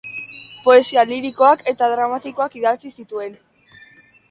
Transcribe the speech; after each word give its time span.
Poesia 0.67 1.03
lirikoak 1.09 1.61
eta 1.73 1.91
dramatikoak 1.93 2.59
idatzi 2.63 2.95
zituen. 2.97 3.39